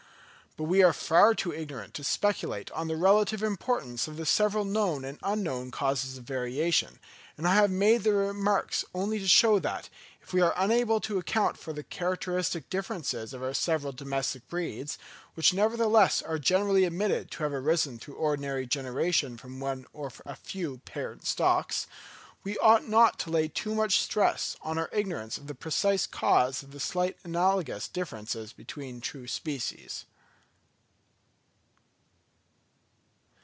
[0.57, 4.65] But we are far too ignorant to speculate on the relative importance of the several
[4.65, 6.99] known and unknown causes of variation;
[7.37, 9.87] and I have made these remarks only to show that,
[10.21, 14.97] if we are unable to account for the characteristic differences of our several domestic breeds,
[15.35, 20.35] which nevertheless are generally admitted to have arisen through ordinary generation from one or a
[20.35, 21.87] few parent stocks,
[22.43, 26.61] we ought not to lay too much stress on our ignorance of the precise cause
[26.61, 30.03] of the slight analogous differences between true species.